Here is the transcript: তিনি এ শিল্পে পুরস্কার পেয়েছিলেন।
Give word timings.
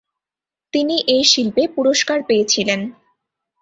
তিনি 0.73 0.95
এ 1.07 1.19
শিল্পে 1.23 1.63
পুরস্কার 1.75 2.19
পেয়েছিলেন। 2.23 2.81